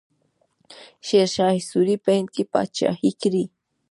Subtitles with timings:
[1.07, 3.43] شیرشاه سوري په هند کې پاچاهي کړې.